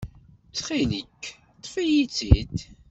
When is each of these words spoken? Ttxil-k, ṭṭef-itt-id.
Ttxil-k, 0.49 1.23
ṭṭef-itt-id. 1.61 2.57